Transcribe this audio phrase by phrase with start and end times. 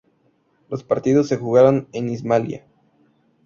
[0.67, 2.65] Los partidos se jugaron en Ismailia.